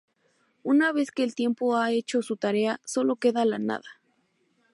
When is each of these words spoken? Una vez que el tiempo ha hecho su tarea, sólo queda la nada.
Una 0.63 0.91
vez 0.93 1.11
que 1.11 1.23
el 1.23 1.35
tiempo 1.35 1.77
ha 1.77 1.91
hecho 1.91 2.23
su 2.23 2.35
tarea, 2.35 2.81
sólo 2.85 3.17
queda 3.17 3.45
la 3.45 3.59
nada. 3.59 3.87